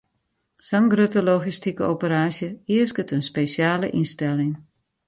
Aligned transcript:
Sa'n 0.69 0.87
grutte 0.93 1.23
logistike 1.27 1.85
operaasje 1.97 2.51
easket 2.79 3.15
in 3.17 3.23
spesjale 3.31 3.87
ynstelling. 4.01 4.53